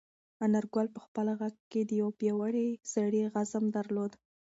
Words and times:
انارګل 0.45 0.87
په 0.95 0.99
خپل 1.05 1.27
غږ 1.39 1.55
کې 1.71 1.81
د 1.89 1.91
یو 2.01 2.09
پیاوړي 2.19 2.67
سړي 2.93 3.21
عزم 3.39 3.63
درلود. 3.75 4.11